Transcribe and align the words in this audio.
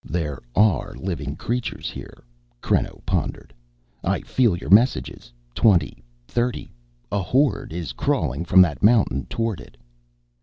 "There 0.03 0.39
are 0.55 0.95
living 0.95 1.35
creatures 1.35 1.91
here!" 1.91 2.23
Creno 2.59 3.05
pondered. 3.05 3.53
"I 4.03 4.21
feel 4.21 4.57
your 4.57 4.71
messages. 4.71 5.31
Twenty, 5.53 6.03
thirty 6.27 6.73
a 7.11 7.19
horde 7.21 7.71
is 7.71 7.93
crawling 7.93 8.43
from 8.43 8.63
that 8.63 8.81
mountain 8.81 9.27
toward 9.27 9.61
it." 9.61 9.77